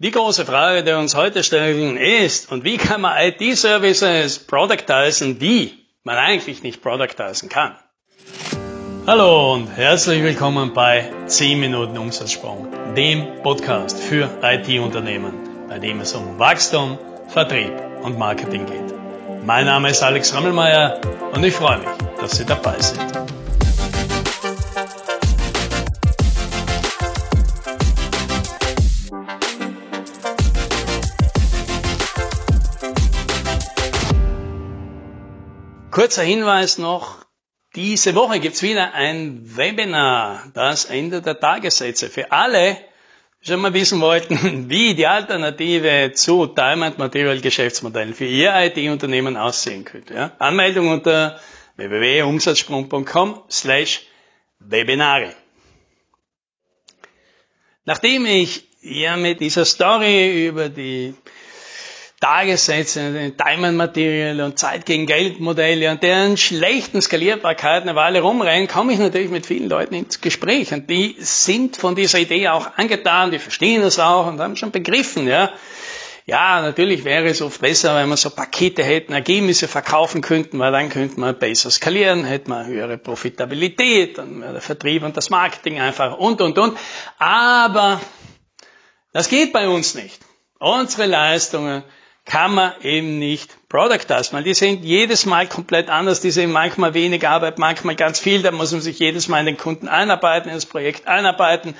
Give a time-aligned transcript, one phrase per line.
[0.00, 5.74] Die große Frage, die uns heute stellen, ist, und wie kann man IT-Services productisen, die
[6.04, 7.74] man eigentlich nicht productisen kann?
[9.08, 15.32] Hallo und herzlich willkommen bei 10 Minuten Umsatzsprung, dem Podcast für IT-Unternehmen,
[15.68, 16.96] bei dem es um Wachstum,
[17.26, 18.94] Vertrieb und Marketing geht.
[19.44, 21.00] Mein Name ist Alex Rammelmeier
[21.32, 21.88] und ich freue mich,
[22.20, 23.37] dass Sie dabei sind.
[35.98, 37.26] Kurzer Hinweis noch,
[37.74, 42.08] diese Woche gibt's wieder ein Webinar, das Ende der Tagessätze.
[42.08, 42.76] Für alle,
[43.42, 49.36] die schon mal wissen wollten, wie die Alternative zu Diamond Material Geschäftsmodellen für Ihr IT-Unternehmen
[49.36, 50.14] aussehen könnte.
[50.14, 50.36] Ja?
[50.38, 51.40] Anmeldung unter
[51.74, 54.02] www.umsatzsprung.com slash
[54.60, 55.34] Webinare.
[57.86, 61.16] Nachdem ich ja mit dieser Story über die
[62.20, 68.66] Tagessätze, Diamond Material und Zeit gegen Geld Modelle und deren schlechten Skalierbarkeit eine Weile rumrennen,
[68.66, 72.76] komme ich natürlich mit vielen Leuten ins Gespräch und die sind von dieser Idee auch
[72.76, 75.52] angetan, die verstehen das auch und haben schon begriffen, ja.
[76.26, 80.72] Ja, natürlich wäre es oft besser, wenn wir so Pakete hätten, Ergebnisse verkaufen könnten, weil
[80.72, 85.30] dann könnte man besser skalieren, hätte man höhere Profitabilität, dann wäre der Vertrieb und das
[85.30, 86.76] Marketing einfach und, und, und.
[87.18, 87.98] Aber
[89.14, 90.20] das geht bei uns nicht.
[90.58, 91.82] Unsere Leistungen
[92.28, 96.92] kann man eben nicht productize, weil die sind jedes Mal komplett anders, die sind manchmal
[96.92, 100.50] wenig Arbeit, manchmal ganz viel, da muss man sich jedes Mal in den Kunden einarbeiten,
[100.50, 101.74] in das Projekt einarbeiten.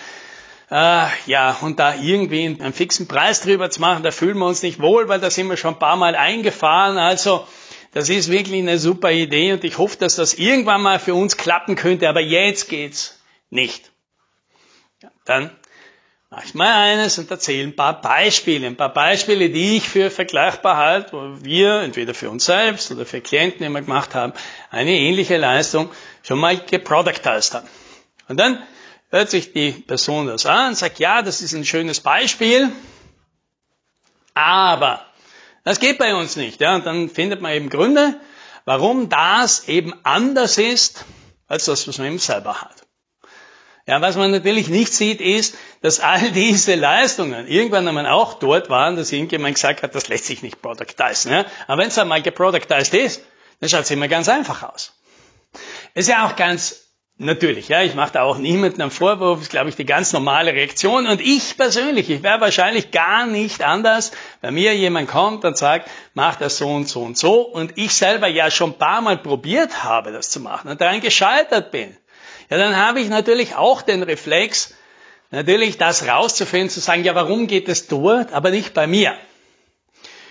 [0.70, 4.62] Äh, ja, und da irgendwie einen fixen Preis drüber zu machen, da fühlen wir uns
[4.62, 6.96] nicht wohl, weil da sind wir schon ein paar Mal eingefahren.
[6.96, 7.46] Also
[7.92, 11.36] das ist wirklich eine super Idee und ich hoffe, dass das irgendwann mal für uns
[11.36, 13.92] klappen könnte, aber jetzt geht's nicht.
[15.02, 15.50] Ja, dann
[16.30, 20.10] Mach ich mal eines und erzähle ein paar Beispiele, ein paar Beispiele, die ich für
[20.10, 24.34] vergleichbar halte, wo wir entweder für uns selbst oder für Klienten, wir gemacht haben,
[24.70, 25.90] eine ähnliche Leistung
[26.22, 27.68] schon mal geproductized haben.
[28.28, 28.62] Und dann
[29.10, 32.70] hört sich die Person das an und sagt, ja, das ist ein schönes Beispiel,
[34.34, 35.06] aber
[35.64, 36.60] das geht bei uns nicht.
[36.60, 36.74] Ja?
[36.74, 38.20] Und dann findet man eben Gründe,
[38.66, 41.06] warum das eben anders ist,
[41.46, 42.87] als das, was man eben selber hat.
[43.88, 48.68] Ja, was man natürlich nicht sieht, ist, dass all diese Leistungen irgendwann einmal auch dort
[48.68, 51.32] waren, dass irgendjemand gesagt hat, das lässt sich nicht productizen.
[51.32, 51.46] Ja?
[51.66, 53.22] Aber wenn es einmal geproductized ist,
[53.60, 54.92] dann schaut es immer ganz einfach aus.
[55.94, 56.84] Ist ja auch ganz
[57.16, 60.52] natürlich, ja, ich mache da auch niemandem einen Vorwurf, ist glaube ich die ganz normale
[60.52, 61.06] Reaktion.
[61.06, 64.12] Und ich persönlich, ich wäre wahrscheinlich gar nicht anders,
[64.42, 67.94] wenn mir jemand kommt und sagt, mach das so und so und so und ich
[67.94, 71.96] selber ja schon ein paar Mal probiert habe, das zu machen und daran gescheitert bin
[72.50, 74.74] ja, dann habe ich natürlich auch den Reflex,
[75.30, 79.14] natürlich das rauszufinden, zu sagen, ja, warum geht es dort, aber nicht bei mir?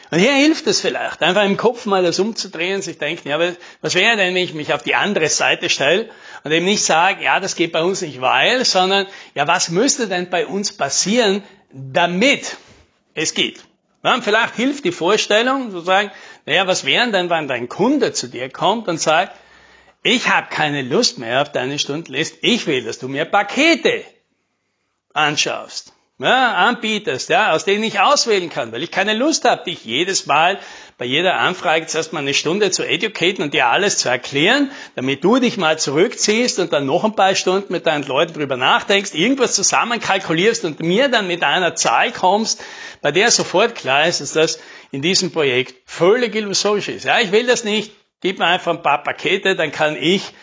[0.09, 3.39] Und hier hilft es vielleicht, einfach im Kopf mal das umzudrehen, sich denken, ja,
[3.81, 6.09] was wäre denn, wenn ich mich auf die andere Seite stelle
[6.43, 9.05] und eben nicht sage, ja, das geht bei uns nicht weil, sondern,
[9.35, 12.55] ja, was müsste denn bei uns passieren, damit
[13.15, 13.65] es geht?
[14.03, 16.09] Ja, vielleicht hilft die Vorstellung, zu sagen,
[16.45, 19.37] naja, was wäre denn, wenn dein Kunde zu dir kommt und sagt,
[20.03, 22.37] ich habe keine Lust mehr auf deine Stundenlist.
[22.41, 24.03] Ich will, dass du mir Pakete
[25.13, 29.85] anschaust, ja, anbietest, ja, aus denen ich auswählen kann, weil ich keine Lust habe, dich
[29.85, 30.59] jedes Mal
[30.97, 35.23] bei jeder Anfrage zuerst mal eine Stunde zu educaten und dir alles zu erklären, damit
[35.23, 39.13] du dich mal zurückziehst und dann noch ein paar Stunden mit deinen Leuten drüber nachdenkst,
[39.13, 42.63] irgendwas zusammenkalkulierst und mir dann mit einer Zahl kommst,
[43.01, 44.59] bei der sofort klar ist, dass das
[44.91, 47.03] in diesem Projekt völlig illusorisch ist.
[47.03, 47.91] Ja, ich will das nicht.
[48.21, 50.33] Gib mir einfach ein paar Pakete, dann kann ich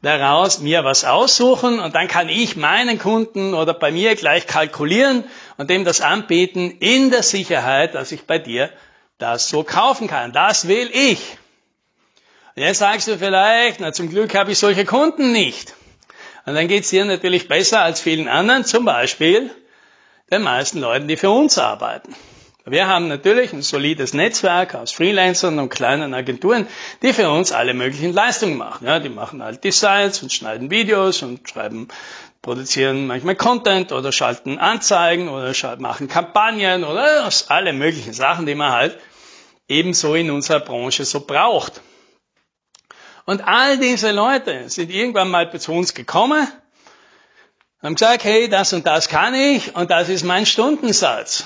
[0.00, 5.24] daraus mir was aussuchen und dann kann ich meinen Kunden oder bei mir gleich kalkulieren
[5.56, 8.70] und dem das anbieten in der Sicherheit, dass ich bei dir
[9.18, 10.32] das so kaufen kann.
[10.32, 11.36] Das will ich.
[12.54, 15.74] Und jetzt sagst du vielleicht, na zum Glück habe ich solche Kunden nicht.
[16.46, 19.50] Und dann geht's dir natürlich besser als vielen anderen, zum Beispiel
[20.30, 22.14] den meisten Leuten, die für uns arbeiten.
[22.70, 26.66] Wir haben natürlich ein solides Netzwerk aus Freelancern und kleinen Agenturen,
[27.02, 28.86] die für uns alle möglichen Leistungen machen.
[28.86, 31.88] Ja, die machen halt Designs und schneiden Videos und schreiben,
[32.42, 38.72] produzieren manchmal Content oder schalten Anzeigen oder machen Kampagnen oder alle möglichen Sachen, die man
[38.72, 38.98] halt
[39.68, 41.80] ebenso in unserer Branche so braucht.
[43.24, 46.48] Und all diese Leute sind irgendwann mal zu uns gekommen,
[47.82, 51.44] haben gesagt, hey, das und das kann ich und das ist mein Stundensatz.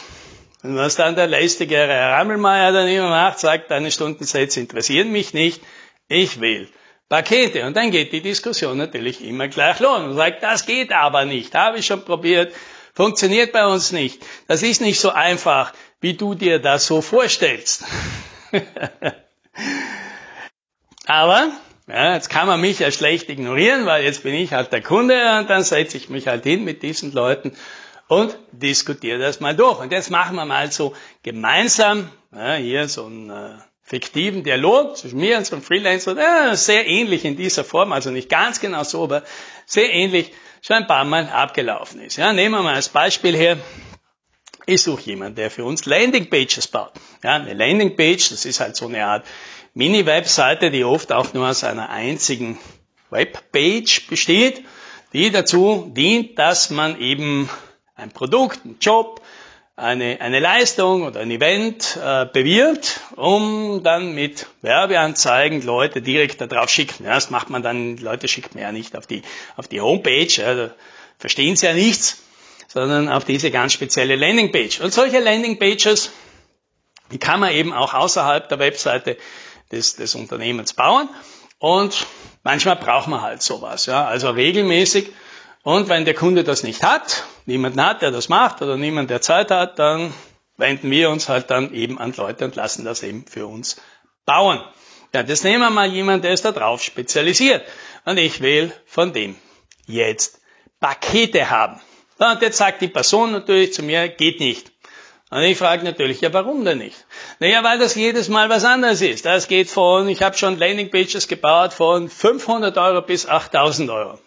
[0.63, 5.35] Und was dann der lästige Herr Rammelmeier dann immer macht, sagt, deine Stundensätze interessieren mich
[5.35, 5.61] nicht,
[6.09, 6.69] ich will
[7.09, 7.67] Pakete.
[7.67, 11.55] Und dann geht die Diskussion natürlich immer gleich los und sagt, das geht aber nicht,
[11.55, 12.53] habe ich schon probiert,
[12.95, 14.23] Funktioniert bei uns nicht.
[14.49, 17.85] Das ist nicht so einfach, wie du dir das so vorstellst.
[21.07, 21.51] Aber
[21.89, 25.39] ja, jetzt kann man mich ja schlecht ignorieren, weil jetzt bin ich halt der Kunde
[25.39, 27.57] und dann setze ich mich halt hin mit diesen Leuten
[28.13, 29.79] und diskutiere das mal durch.
[29.81, 35.19] Und jetzt machen wir mal so gemeinsam ja, hier so einen äh, fiktiven Dialog zwischen
[35.19, 38.85] mir und so einem Freelancer, ja, sehr ähnlich in dieser Form, also nicht ganz genau
[38.85, 39.23] so, aber
[39.65, 40.31] sehr ähnlich,
[40.61, 42.19] schon ein paar Mal abgelaufen ist.
[42.19, 43.57] Ja, nehmen wir mal als Beispiel her.
[44.67, 46.93] Ich suche jemanden, der für uns Landingpages baut.
[47.25, 49.27] Ja, eine Landingpage, das ist halt so eine Art
[49.73, 52.59] Mini-Webseite, die oft auch nur aus einer einzigen
[53.09, 54.63] Webpage besteht,
[55.15, 57.49] die dazu dient, dass man eben
[58.03, 59.23] ein Produkt, ein Job,
[59.77, 66.69] eine, eine Leistung oder ein Event äh, bewirbt, um dann mit Werbeanzeigen Leute direkt darauf
[66.69, 67.05] schicken.
[67.05, 69.23] Ja, das macht man dann, Leute schickt man ja nicht auf die,
[69.57, 70.71] auf die Homepage, ja, da
[71.19, 72.23] verstehen sie ja nichts,
[72.69, 74.81] sondern auf diese ganz spezielle Landingpage.
[74.81, 76.11] Und solche Landingpages,
[77.11, 79.17] die kann man eben auch außerhalb der Webseite
[79.71, 81.09] des, des Unternehmens bauen.
[81.59, 82.07] Und
[82.43, 83.87] manchmal braucht man halt sowas.
[83.87, 84.07] Ja.
[84.07, 85.11] Also regelmäßig.
[85.63, 89.21] Und wenn der Kunde das nicht hat, niemanden hat, der das macht oder niemand, der
[89.21, 90.13] Zeit hat, dann
[90.57, 93.81] wenden wir uns halt dann eben an Leute und lassen das eben für uns
[94.27, 94.61] bauen.
[95.15, 97.65] Ja, das nehmen wir mal jemand, der ist da drauf spezialisiert.
[98.05, 99.37] Und ich will von dem
[99.87, 100.41] jetzt
[100.81, 101.81] Pakete haben.
[102.19, 104.73] Und jetzt sagt die Person natürlich zu mir, geht nicht.
[105.31, 107.07] Und ich frage natürlich, ja, warum denn nicht?
[107.39, 109.25] Naja, weil das jedes Mal was anderes ist.
[109.25, 114.19] Das geht von, ich habe schon Landingpages gebaut von 500 Euro bis 8000 Euro.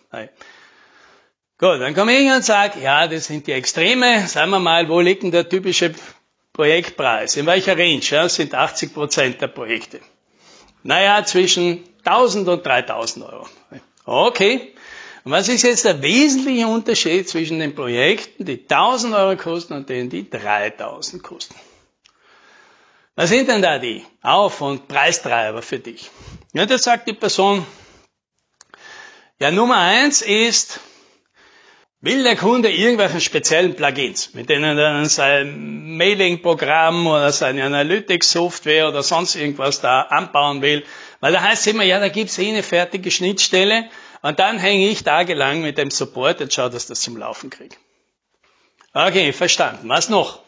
[1.57, 4.28] Gut, dann komme ich und sage, ja, das sind die Extreme.
[4.28, 5.94] Sagen wir mal, wo liegt denn der typische
[6.52, 7.38] Projektpreis?
[7.38, 8.02] In welcher Range?
[8.02, 10.02] Ja, das sind 80 Prozent der Projekte.
[10.84, 13.48] Naja, zwischen 1000 und 3000 Euro.
[14.06, 14.74] Okay,
[15.24, 19.90] und was ist jetzt der wesentliche Unterschied zwischen den Projekten, die 1000 Euro kosten und
[19.90, 21.56] denen, die 3000 kosten?
[23.16, 26.12] Was sind denn da die Auf- und Preistreiber für dich?
[26.54, 27.66] Ja, das sagt die Person,
[29.40, 30.80] ja, Nummer eins ist,
[32.01, 39.01] will der Kunde irgendwelche speziellen Plugins, mit denen er sein Mailing-Programm oder seine Analytics-Software oder
[39.01, 40.86] sonst irgendwas da anbauen will,
[41.19, 43.89] weil da heißt es immer, ja, da gibt's eh eine fertige Schnittstelle
[44.21, 47.75] und dann hänge ich tagelang mit dem Support und schaue, dass das zum Laufen kriege.
[48.94, 49.89] Okay, verstanden.
[49.89, 50.39] Was noch?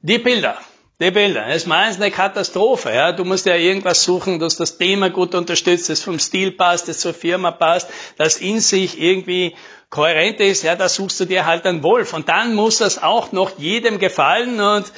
[0.00, 0.58] Die Bilder.
[1.00, 1.46] Die Bilder.
[1.46, 2.92] Das ist meistens eine Katastrophe.
[2.92, 3.12] Ja?
[3.12, 6.98] Du musst ja irgendwas suchen, dass das Thema gut unterstützt, das vom Stil passt, das
[6.98, 7.88] zur Firma passt,
[8.18, 9.56] das in sich irgendwie
[9.88, 10.62] kohärent ist.
[10.62, 12.12] Ja, da suchst du dir halt einen Wolf.
[12.12, 14.92] Und dann muss das auch noch jedem gefallen und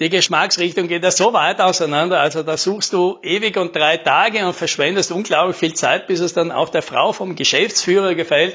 [0.00, 4.46] die Geschmacksrichtung geht ja so weit auseinander, also da suchst du ewig und drei Tage
[4.46, 8.54] und verschwendest unglaublich viel Zeit, bis es dann auch der Frau vom Geschäftsführer gefällt.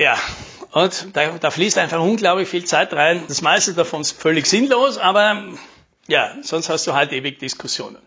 [0.00, 0.18] Ja,
[0.72, 3.24] und da, da fließt einfach unglaublich viel Zeit rein.
[3.28, 5.44] Das meiste davon ist völlig sinnlos, aber
[6.08, 7.98] ja, sonst hast du halt ewig Diskussionen.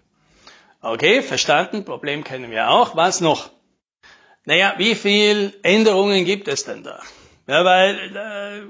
[0.82, 2.96] Okay, verstanden, Problem kennen wir auch.
[2.96, 3.52] Was noch?
[4.46, 7.00] Naja, wie viel Änderungen gibt es denn da?
[7.46, 8.62] Ja, weil äh,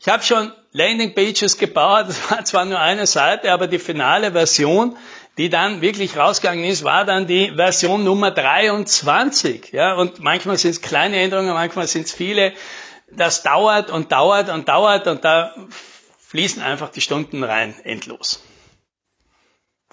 [0.00, 4.96] ich habe schon Landingpages gebaut, das war zwar nur eine Seite, aber die finale Version,
[5.38, 9.72] die dann wirklich rausgegangen ist, war dann die Version Nummer 23.
[9.72, 12.54] Ja, und manchmal sind es kleine Änderungen, manchmal sind es viele.
[13.10, 15.54] Das dauert und dauert und dauert und da
[16.18, 18.42] fließen einfach die Stunden rein, endlos.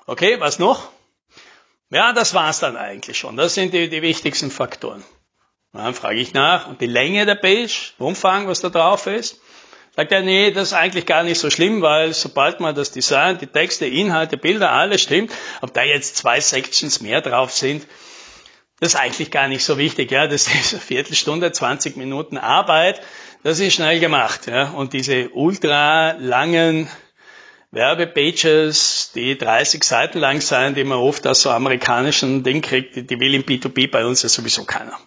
[0.05, 0.89] Okay, was noch?
[1.89, 3.37] Ja, das war's dann eigentlich schon.
[3.37, 5.03] Das sind die, die wichtigsten Faktoren.
[5.73, 6.67] Dann frage ich nach.
[6.67, 9.39] Und die Länge der Page, Umfang, was da drauf ist.
[9.95, 13.37] Sagt er, nee, das ist eigentlich gar nicht so schlimm, weil sobald man das Design,
[13.37, 15.31] die Texte, Inhalte, Bilder, alles stimmt,
[15.61, 17.85] ob da jetzt zwei Sections mehr drauf sind,
[18.79, 20.09] das ist eigentlich gar nicht so wichtig.
[20.09, 23.01] Ja, das ist eine Viertelstunde, 20 Minuten Arbeit,
[23.43, 24.47] das ist schnell gemacht.
[24.47, 26.89] Ja, und diese ultra langen
[27.69, 33.19] Werbepages, die 30 Seiten lang sein, die man oft aus so amerikanischen Ding kriegt, die
[33.19, 34.99] will im B2B bei uns ja sowieso keiner.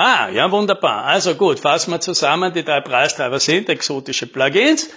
[0.00, 1.06] Ah, ja, wunderbar.
[1.06, 2.52] Also gut, fassen wir zusammen.
[2.54, 4.90] Die drei Preistreiber sind exotische Plugins,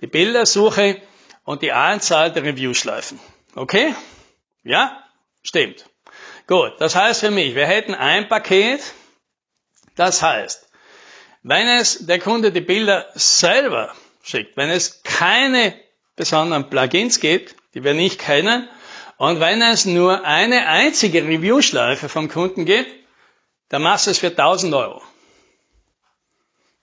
[0.00, 1.00] die Bildersuche
[1.44, 3.20] und die Anzahl der Reviewschleifen.
[3.54, 3.94] Okay?
[4.64, 5.04] Ja?
[5.44, 5.84] Stimmt.
[6.48, 8.80] Gut, das heißt für mich, wir hätten ein Paket,
[9.94, 10.68] das heißt,
[11.44, 15.72] wenn es der Kunde die Bilder selber schickt, wenn es keine
[16.16, 18.68] besonderen Plugins gibt, die wir nicht kennen,
[19.18, 22.97] und wenn es nur eine einzige Reviewschleife vom Kunden gibt,
[23.70, 25.02] du es für 1000 Euro.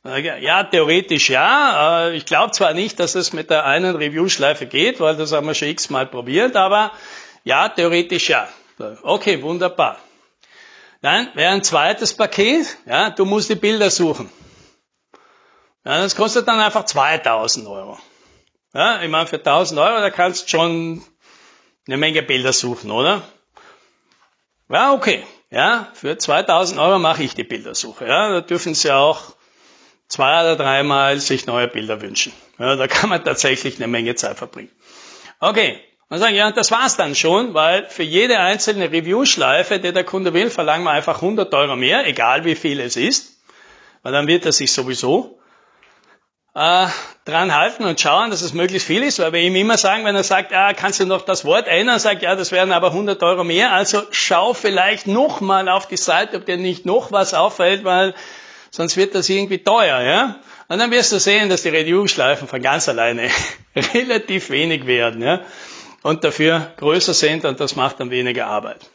[0.04, 2.10] Ja, theoretisch ja.
[2.10, 5.48] Äh, ich glaube zwar nicht, dass es mit der einen Review-Schleife geht, weil das haben
[5.48, 6.92] wir schon x-mal probiert, aber
[7.44, 8.48] ja, theoretisch ja.
[9.02, 9.98] Okay, wunderbar.
[11.02, 14.30] Dann wäre ein zweites Paket, ja, du musst die Bilder suchen.
[15.84, 17.98] Ja, das kostet dann einfach 2000 Euro.
[18.74, 21.04] Ja, ich meine, für 1000 Euro, da kannst du schon
[21.88, 23.22] eine Menge Bilder suchen, oder?
[24.70, 25.24] Ja, okay.
[25.56, 28.06] Ja, für 2000 Euro mache ich die Bildersuche.
[28.06, 29.22] Ja, da dürfen Sie auch
[30.10, 32.34] zwei oder dreimal sich neue Bilder wünschen.
[32.60, 34.70] Ja, da kann man tatsächlich eine Menge Zeit verbringen.
[35.40, 35.80] Okay.
[36.10, 40.34] Und sagen, ja, das war's dann schon, weil für jede einzelne Review-Schleife, die der Kunde
[40.34, 43.40] will, verlangen wir einfach 100 Euro mehr, egal wie viel es ist.
[44.04, 45.40] Weil dann wird er sich sowieso
[46.56, 46.88] äh,
[47.26, 50.16] dran halten und schauen, dass es möglichst viel ist, weil wir ihm immer sagen, wenn
[50.16, 53.22] er sagt, ja, kannst du noch das Wort ändern, sagt, ja, das wären aber 100
[53.24, 57.84] Euro mehr, also schau vielleicht nochmal auf die Seite, ob dir nicht noch was auffällt,
[57.84, 58.16] weil
[58.72, 60.40] sonst wird das irgendwie teuer, ja.
[60.68, 63.30] Und dann wirst du sehen, dass die Review-Schleifen von ganz alleine
[63.94, 65.42] relativ wenig werden, ja,
[66.04, 68.90] und dafür größer sind und das macht dann weniger Arbeit.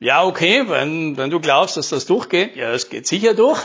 [0.00, 3.60] Ja, okay, wenn, wenn du glaubst, dass das durchgeht, ja, es geht sicher durch.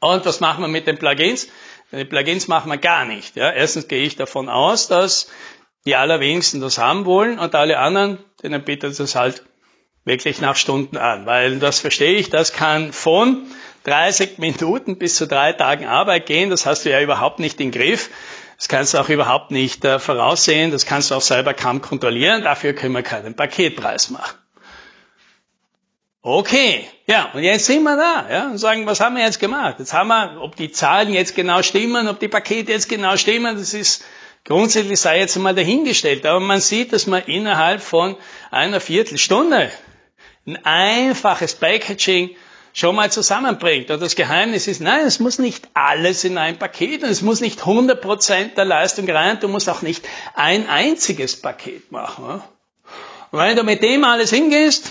[0.00, 1.48] Und was machen wir mit den Plugins?
[1.96, 3.36] Die Plugins machen wir gar nicht.
[3.36, 3.50] Ja.
[3.50, 5.28] Erstens gehe ich davon aus, dass
[5.86, 9.42] die allerwenigsten das haben wollen und alle anderen, denen bietet es halt
[10.04, 11.26] wirklich nach Stunden an.
[11.26, 13.46] Weil das verstehe ich, das kann von
[13.84, 16.50] 30 Minuten bis zu drei Tagen Arbeit gehen.
[16.50, 18.10] Das hast du ja überhaupt nicht im Griff.
[18.56, 20.70] Das kannst du auch überhaupt nicht äh, voraussehen.
[20.70, 22.42] Das kannst du auch selber kaum kontrollieren.
[22.42, 24.38] Dafür können wir keinen Paketpreis machen.
[26.26, 29.74] Okay, ja, und jetzt sind wir da, ja, und sagen, was haben wir jetzt gemacht?
[29.78, 33.58] Jetzt haben wir, ob die Zahlen jetzt genau stimmen, ob die Pakete jetzt genau stimmen,
[33.58, 34.06] das ist
[34.42, 36.24] grundsätzlich sei jetzt mal dahingestellt.
[36.24, 38.16] Aber man sieht, dass man innerhalb von
[38.50, 39.70] einer Viertelstunde
[40.46, 42.30] ein einfaches Packaging
[42.72, 43.90] schon mal zusammenbringt.
[43.90, 47.42] Und das Geheimnis ist, nein, es muss nicht alles in ein Paket und es muss
[47.42, 52.42] nicht 100% der Leistung rein, du musst auch nicht ein einziges Paket machen.
[53.30, 54.90] Und wenn du mit dem alles hingehst,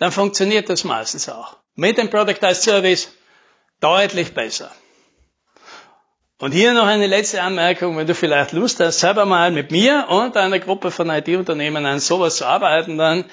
[0.00, 1.58] dann funktioniert das meistens auch.
[1.76, 3.12] Mit dem Product as Service
[3.80, 4.70] deutlich besser.
[6.38, 10.06] Und hier noch eine letzte Anmerkung, wenn du vielleicht Lust hast, selber mal mit mir
[10.08, 13.26] und einer Gruppe von IT-Unternehmen an sowas zu arbeiten, dann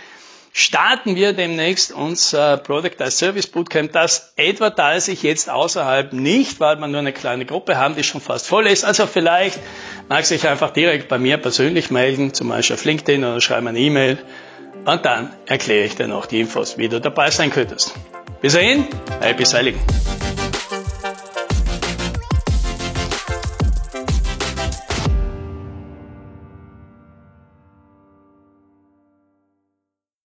[0.51, 3.93] starten wir demnächst unser Product as Service Bootcamp.
[3.93, 8.19] Das advertise ich jetzt außerhalb nicht, weil wir nur eine kleine Gruppe haben, die schon
[8.19, 8.83] fast voll ist.
[8.83, 9.61] Also vielleicht
[10.09, 13.65] magst du dich einfach direkt bei mir persönlich melden, zum Beispiel auf LinkedIn oder schreib
[13.65, 14.17] eine E-Mail
[14.87, 17.93] und dann erkläre ich dir noch die Infos, wie du dabei sein könntest.
[18.41, 18.87] Bis dahin,
[19.19, 19.77] happy sailing!